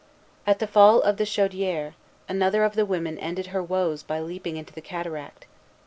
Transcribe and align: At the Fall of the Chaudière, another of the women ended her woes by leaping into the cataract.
At 0.47 0.57
the 0.57 0.65
Fall 0.65 0.99
of 0.99 1.17
the 1.17 1.25
Chaudière, 1.25 1.93
another 2.27 2.63
of 2.63 2.73
the 2.73 2.87
women 2.87 3.19
ended 3.19 3.45
her 3.53 3.61
woes 3.61 4.01
by 4.01 4.19
leaping 4.19 4.57
into 4.57 4.73
the 4.73 4.81
cataract. 4.81 5.45